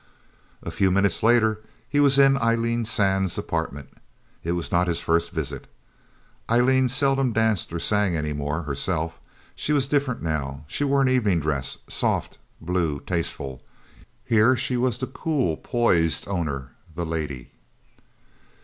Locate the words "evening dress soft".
11.09-12.39